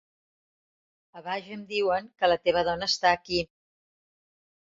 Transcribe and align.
A 1.19 1.21
baix 1.27 1.49
em 1.57 1.65
diuen 1.73 2.09
que 2.21 2.29
la 2.33 2.39
teva 2.47 2.65
dona 2.69 2.89
està 2.93 3.11
aquí. 3.19 3.43